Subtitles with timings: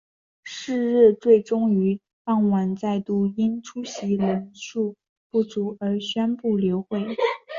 [0.43, 4.95] 是日最终于傍晚再度因出席人数
[5.29, 7.05] 不足而宣布流会。